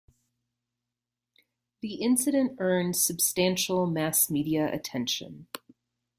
The 1.83 2.01
incident 2.01 2.55
earned 2.57 2.95
substantial 2.95 3.85
mass 3.85 4.31
media 4.31 4.73
attention. 4.73 5.45